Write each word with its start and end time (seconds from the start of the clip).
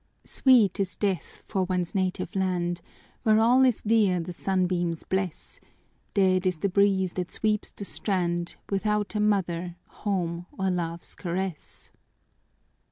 Sweet 0.25 0.79
is 0.79 0.95
death 0.95 1.43
for 1.45 1.65
one's 1.65 1.93
native 1.93 2.35
land, 2.35 2.81
Where 3.21 3.37
all 3.37 3.63
is 3.63 3.83
dear 3.83 4.19
the 4.19 4.33
sunbeams 4.33 5.03
bless; 5.03 5.59
Dead 6.15 6.47
is 6.47 6.57
the 6.57 6.69
breeze 6.69 7.13
that 7.13 7.29
sweeps 7.29 7.69
the 7.69 7.85
strand, 7.85 8.55
Without 8.71 9.13
a 9.13 9.19
mother, 9.19 9.75
home, 9.89 10.47
or 10.57 10.71
love's 10.71 11.13
caress. 11.13 11.91